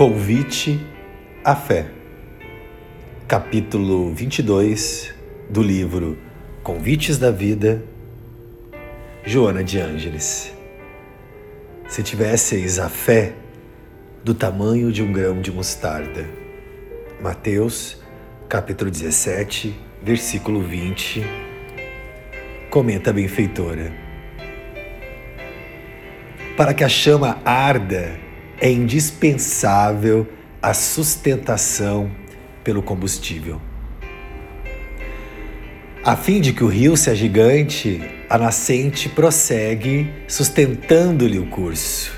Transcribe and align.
Convite 0.00 0.80
à 1.44 1.54
Fé, 1.54 1.90
capítulo 3.28 4.14
22 4.14 5.14
do 5.50 5.62
livro 5.62 6.16
Convites 6.62 7.18
da 7.18 7.30
Vida, 7.30 7.84
Joana 9.26 9.62
de 9.62 9.78
Ângeles. 9.78 10.54
Se 11.86 12.02
tivesseis 12.02 12.78
a 12.78 12.88
fé 12.88 13.34
do 14.24 14.32
tamanho 14.32 14.90
de 14.90 15.02
um 15.02 15.12
grão 15.12 15.38
de 15.38 15.52
mostarda. 15.52 16.26
Mateus, 17.20 18.00
capítulo 18.48 18.90
17, 18.90 19.78
versículo 20.02 20.62
20. 20.62 21.22
Comenta 22.70 23.10
a 23.10 23.12
benfeitora. 23.12 23.92
Para 26.56 26.72
que 26.72 26.84
a 26.84 26.88
chama 26.88 27.38
arda, 27.44 28.29
é 28.60 28.70
indispensável 28.70 30.28
a 30.60 30.74
sustentação 30.74 32.10
pelo 32.62 32.82
combustível. 32.82 33.60
A 36.04 36.16
fim 36.16 36.40
de 36.40 36.52
que 36.52 36.62
o 36.64 36.66
rio 36.66 36.96
se 36.96 37.10
agigante, 37.10 38.02
a 38.28 38.38
nascente 38.38 39.08
prossegue 39.08 40.10
sustentando-lhe 40.28 41.38
o 41.38 41.46
curso. 41.46 42.12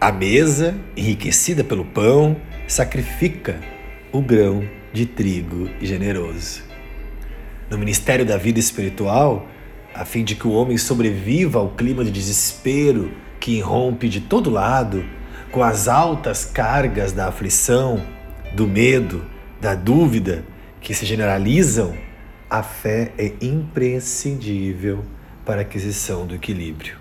A 0.00 0.12
mesa, 0.12 0.78
enriquecida 0.96 1.64
pelo 1.64 1.84
pão, 1.84 2.36
sacrifica 2.66 3.60
o 4.12 4.20
grão 4.20 4.66
de 4.92 5.06
trigo 5.06 5.70
generoso. 5.80 6.62
No 7.70 7.78
ministério 7.78 8.24
da 8.24 8.36
vida 8.36 8.58
espiritual, 8.58 9.48
a 9.94 10.04
fim 10.04 10.22
de 10.22 10.34
que 10.34 10.46
o 10.46 10.52
homem 10.52 10.76
sobreviva 10.76 11.58
ao 11.58 11.70
clima 11.70 12.04
de 12.04 12.10
desespero 12.10 13.10
que 13.40 13.52
irrompe 13.52 14.08
de 14.08 14.20
todo 14.20 14.50
lado, 14.50 15.04
com 15.56 15.62
as 15.62 15.88
altas 15.88 16.44
cargas 16.44 17.12
da 17.12 17.28
aflição, 17.28 18.02
do 18.52 18.66
medo, 18.66 19.24
da 19.58 19.74
dúvida 19.74 20.44
que 20.82 20.92
se 20.92 21.06
generalizam, 21.06 21.96
a 22.50 22.62
fé 22.62 23.12
é 23.16 23.32
imprescindível 23.40 25.02
para 25.46 25.60
a 25.60 25.62
aquisição 25.62 26.26
do 26.26 26.34
equilíbrio. 26.34 26.98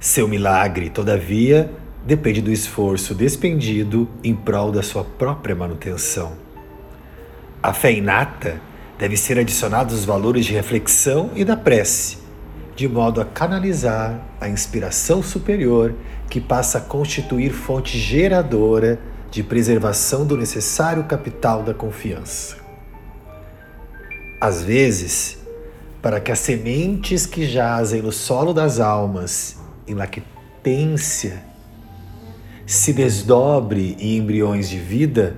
Seu 0.00 0.26
milagre, 0.26 0.90
todavia, 0.90 1.70
depende 2.04 2.42
do 2.42 2.50
esforço 2.50 3.14
despendido 3.14 4.10
em 4.24 4.34
prol 4.34 4.72
da 4.72 4.82
sua 4.82 5.04
própria 5.04 5.54
manutenção. 5.54 6.32
A 7.62 7.72
fé 7.72 7.92
inata 7.92 8.60
deve 8.98 9.16
ser 9.16 9.38
adicionada 9.38 9.94
os 9.94 10.04
valores 10.04 10.46
de 10.46 10.52
reflexão 10.52 11.30
e 11.36 11.44
da 11.44 11.56
prece, 11.56 12.18
de 12.76 12.88
modo 12.88 13.20
a 13.20 13.24
canalizar 13.24 14.20
a 14.40 14.48
inspiração 14.48 15.22
superior 15.22 15.94
que 16.28 16.40
passa 16.40 16.78
a 16.78 16.80
constituir 16.80 17.52
fonte 17.52 17.98
geradora 17.98 18.98
de 19.30 19.42
preservação 19.42 20.26
do 20.26 20.36
necessário 20.36 21.04
capital 21.04 21.62
da 21.62 21.72
confiança. 21.72 22.56
Às 24.40 24.62
vezes, 24.62 25.38
para 26.02 26.20
que 26.20 26.32
as 26.32 26.38
sementes 26.38 27.26
que 27.26 27.46
jazem 27.46 28.02
no 28.02 28.12
solo 28.12 28.52
das 28.52 28.80
almas 28.80 29.56
em 29.86 29.94
lactência 29.94 31.42
se 32.66 32.92
desdobre 32.92 33.96
em 33.98 34.18
embriões 34.18 34.68
de 34.68 34.78
vida, 34.78 35.36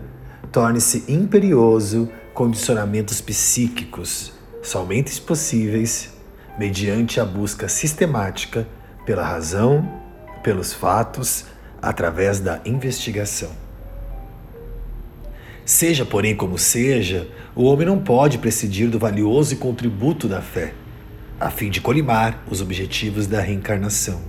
torne-se 0.50 1.04
imperioso 1.08 2.08
condicionamentos 2.32 3.20
psíquicos, 3.20 4.32
somente 4.62 5.20
possíveis 5.20 6.15
mediante 6.58 7.20
a 7.20 7.24
busca 7.24 7.68
sistemática 7.68 8.66
pela 9.04 9.24
razão, 9.24 9.88
pelos 10.42 10.72
fatos, 10.72 11.46
através 11.80 12.40
da 12.40 12.60
investigação. 12.64 13.50
Seja, 15.64 16.04
porém, 16.04 16.34
como 16.34 16.58
seja, 16.58 17.28
o 17.54 17.64
homem 17.64 17.86
não 17.86 17.98
pode 17.98 18.38
prescindir 18.38 18.88
do 18.88 18.98
valioso 18.98 19.56
contributo 19.56 20.28
da 20.28 20.40
fé, 20.40 20.72
a 21.38 21.50
fim 21.50 21.70
de 21.70 21.80
colimar 21.80 22.42
os 22.50 22.60
objetivos 22.60 23.26
da 23.26 23.40
reencarnação. 23.40 24.20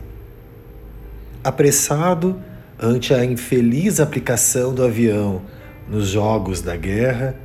Apressado 1.43 2.41
ante 2.79 3.13
a 3.13 3.23
infeliz 3.23 3.99
aplicação 3.99 4.73
do 4.73 4.83
avião 4.83 5.41
nos 5.87 6.09
jogos 6.09 6.61
da 6.61 6.75
guerra, 6.75 7.35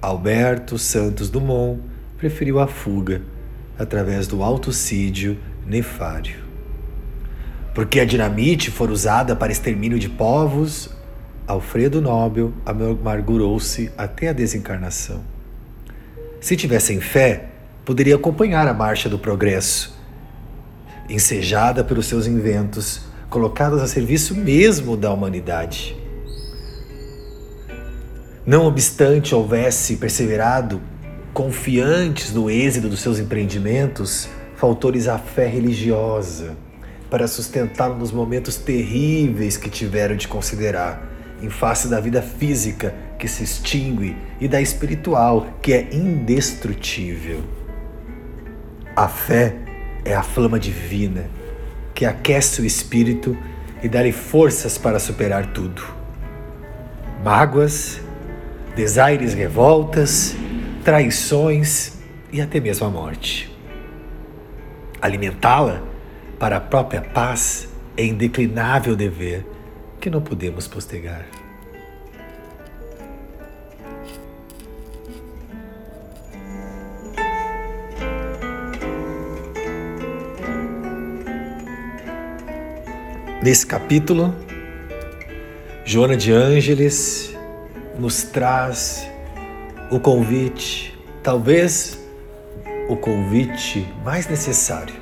Alberto 0.00 0.78
Santos 0.78 1.28
Dumont 1.28 1.80
preferiu 2.16 2.60
a 2.60 2.66
fuga 2.66 3.22
através 3.78 4.26
do 4.26 4.42
autocídio 4.42 5.38
nefário. 5.66 6.36
Porque 7.74 8.00
a 8.00 8.04
dinamite 8.04 8.70
for 8.70 8.90
usada 8.90 9.36
para 9.36 9.52
extermínio 9.52 9.98
de 9.98 10.08
povos, 10.08 10.90
Alfredo 11.46 12.00
Nobel 12.00 12.52
amargurou-se 12.66 13.90
até 13.96 14.28
a 14.28 14.32
desencarnação. 14.32 15.22
Se 16.40 16.56
tivessem 16.56 17.00
fé, 17.00 17.46
poderia 17.84 18.16
acompanhar 18.16 18.66
a 18.68 18.74
marcha 18.74 19.08
do 19.08 19.18
progresso, 19.18 19.96
ensejada 21.08 21.82
pelos 21.82 22.06
seus 22.06 22.26
inventos, 22.26 23.02
colocados 23.30 23.80
a 23.80 23.86
serviço 23.86 24.34
mesmo 24.34 24.96
da 24.96 25.12
humanidade. 25.12 25.96
Não 28.44 28.66
obstante 28.66 29.34
houvesse 29.34 29.96
perseverado 29.96 30.80
confiantes 31.38 32.32
no 32.34 32.50
êxito 32.50 32.88
dos 32.88 32.98
seus 32.98 33.20
empreendimentos, 33.20 34.28
faltou-lhes 34.56 35.06
a 35.06 35.18
fé 35.18 35.46
religiosa 35.46 36.56
para 37.08 37.28
sustentá-lo 37.28 37.94
nos 37.94 38.10
momentos 38.10 38.56
terríveis 38.56 39.56
que 39.56 39.70
tiveram 39.70 40.16
de 40.16 40.26
considerar, 40.26 41.08
em 41.40 41.48
face 41.48 41.86
da 41.86 42.00
vida 42.00 42.20
física 42.20 42.92
que 43.20 43.28
se 43.28 43.44
extingue 43.44 44.16
e 44.40 44.48
da 44.48 44.60
espiritual 44.60 45.46
que 45.62 45.72
é 45.72 45.94
indestrutível. 45.94 47.40
A 48.96 49.06
fé 49.06 49.54
é 50.04 50.16
a 50.16 50.24
flama 50.24 50.58
divina 50.58 51.26
que 51.94 52.04
aquece 52.04 52.62
o 52.62 52.64
espírito 52.64 53.38
e 53.80 53.88
dá-lhe 53.88 54.10
forças 54.10 54.76
para 54.76 54.98
superar 54.98 55.52
tudo. 55.52 55.84
Mágoas, 57.22 58.00
desaires, 58.74 59.34
revoltas, 59.34 60.34
traições 60.88 61.98
e 62.32 62.40
até 62.40 62.58
mesmo 62.58 62.86
a 62.86 62.88
morte. 62.88 63.54
Alimentá-la 65.02 65.82
para 66.38 66.56
a 66.56 66.60
própria 66.62 67.02
paz 67.02 67.68
é 67.94 68.06
indeclinável 68.06 68.96
dever 68.96 69.44
que 70.00 70.08
não 70.08 70.22
podemos 70.22 70.66
postergar. 70.66 71.26
Nesse 83.42 83.66
capítulo, 83.66 84.34
Joana 85.84 86.16
de 86.16 86.32
Ângeles 86.32 87.36
nos 87.98 88.22
traz 88.22 89.06
o 89.90 89.98
convite, 89.98 90.98
talvez 91.22 91.98
o 92.88 92.96
convite 92.96 93.86
mais 94.04 94.28
necessário, 94.28 94.94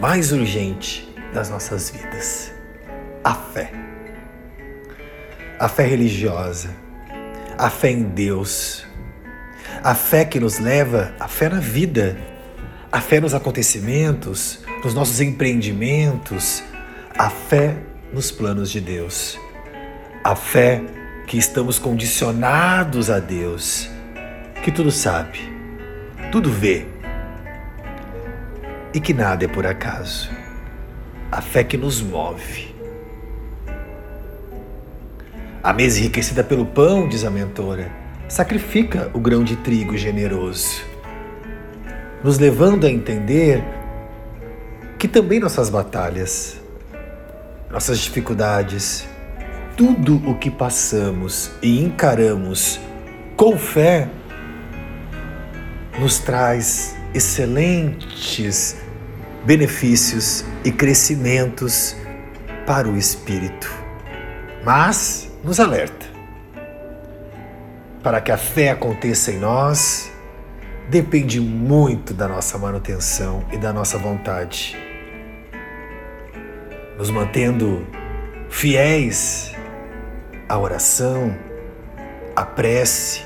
mais 0.00 0.32
urgente 0.32 1.08
das 1.32 1.50
nossas 1.50 1.90
vidas: 1.90 2.52
a 3.22 3.34
fé. 3.34 3.72
A 5.58 5.68
fé 5.68 5.86
religiosa, 5.86 6.70
a 7.56 7.70
fé 7.70 7.92
em 7.92 8.02
Deus, 8.02 8.84
a 9.84 9.94
fé 9.94 10.24
que 10.24 10.40
nos 10.40 10.58
leva 10.58 11.14
à 11.20 11.28
fé 11.28 11.48
na 11.48 11.60
vida, 11.60 12.18
a 12.90 13.00
fé 13.00 13.20
nos 13.20 13.34
acontecimentos, 13.34 14.60
nos 14.82 14.94
nossos 14.94 15.20
empreendimentos, 15.20 16.62
a 17.16 17.30
fé 17.30 17.76
nos 18.12 18.32
planos 18.32 18.70
de 18.70 18.80
Deus, 18.80 19.38
a 20.24 20.34
fé 20.34 20.82
que 21.26 21.38
estamos 21.38 21.78
condicionados 21.78 23.10
a 23.10 23.18
Deus, 23.18 23.88
que 24.62 24.70
tudo 24.70 24.90
sabe, 24.90 25.40
tudo 26.30 26.50
vê 26.50 26.86
e 28.92 29.00
que 29.00 29.12
nada 29.12 29.44
é 29.44 29.48
por 29.48 29.66
acaso. 29.66 30.30
A 31.30 31.40
fé 31.40 31.64
que 31.64 31.76
nos 31.76 32.00
move. 32.00 32.74
A 35.62 35.72
mesa 35.72 35.98
enriquecida 35.98 36.44
pelo 36.44 36.66
pão, 36.66 37.08
diz 37.08 37.24
a 37.24 37.30
mentora, 37.30 37.90
sacrifica 38.28 39.10
o 39.14 39.18
grão 39.18 39.42
de 39.42 39.56
trigo 39.56 39.96
generoso, 39.96 40.82
nos 42.22 42.38
levando 42.38 42.86
a 42.86 42.90
entender 42.90 43.64
que 44.98 45.08
também 45.08 45.40
nossas 45.40 45.70
batalhas, 45.70 46.60
nossas 47.70 47.98
dificuldades, 47.98 49.06
tudo 49.76 50.16
o 50.28 50.36
que 50.36 50.50
passamos 50.50 51.50
e 51.60 51.82
encaramos 51.82 52.80
com 53.36 53.58
fé 53.58 54.08
nos 55.98 56.18
traz 56.18 56.96
excelentes 57.12 58.76
benefícios 59.44 60.44
e 60.64 60.70
crescimentos 60.70 61.96
para 62.66 62.88
o 62.88 62.96
espírito, 62.96 63.70
mas 64.64 65.30
nos 65.42 65.60
alerta. 65.60 66.06
Para 68.02 68.20
que 68.20 68.30
a 68.30 68.36
fé 68.36 68.70
aconteça 68.70 69.32
em 69.32 69.38
nós, 69.38 70.10
depende 70.88 71.40
muito 71.40 72.14
da 72.14 72.28
nossa 72.28 72.58
manutenção 72.58 73.44
e 73.52 73.56
da 73.56 73.72
nossa 73.72 73.98
vontade. 73.98 74.76
Nos 76.96 77.10
mantendo 77.10 77.86
fiéis 78.48 79.53
à 80.48 80.58
oração, 80.58 81.34
à 82.36 82.44
prece, 82.44 83.22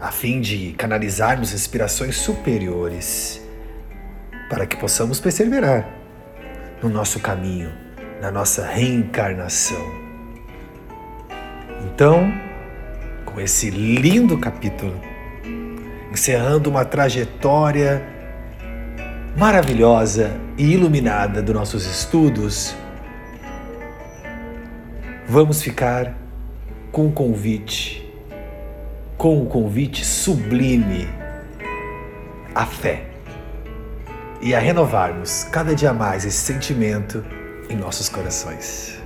a 0.00 0.10
fim 0.10 0.40
de 0.40 0.72
canalizarmos 0.72 1.52
inspirações 1.52 2.16
superiores, 2.16 3.40
para 4.50 4.66
que 4.66 4.76
possamos 4.76 5.20
perseverar 5.20 5.88
no 6.82 6.88
nosso 6.88 7.20
caminho, 7.20 7.72
na 8.20 8.30
nossa 8.30 8.66
reencarnação. 8.66 9.82
Então, 11.86 12.32
com 13.24 13.40
esse 13.40 13.70
lindo 13.70 14.38
capítulo, 14.38 15.00
encerrando 16.12 16.70
uma 16.70 16.84
trajetória 16.84 18.02
maravilhosa 19.36 20.30
e 20.56 20.72
iluminada 20.72 21.42
dos 21.42 21.54
nossos 21.54 21.86
estudos, 21.86 22.76
vamos 25.26 25.62
ficar 25.62 26.23
com 26.94 27.08
o 27.08 27.12
convite, 27.12 28.08
com 29.18 29.42
o 29.42 29.46
convite 29.46 30.04
sublime 30.04 31.08
à 32.54 32.64
fé 32.64 33.06
e 34.40 34.54
a 34.54 34.60
renovarmos 34.60 35.42
cada 35.42 35.74
dia 35.74 35.92
mais 35.92 36.24
esse 36.24 36.36
sentimento 36.36 37.24
em 37.68 37.74
nossos 37.74 38.08
corações. 38.08 39.03